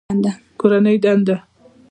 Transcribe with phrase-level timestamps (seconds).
[0.59, 1.35] کورنۍ دنده